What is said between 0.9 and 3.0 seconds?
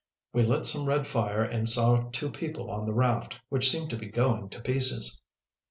fire and saw two people on the